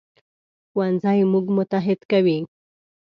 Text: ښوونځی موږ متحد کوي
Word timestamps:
ښوونځی 0.71 1.19
موږ 1.31 1.45
متحد 1.57 1.99
کوي 2.11 2.39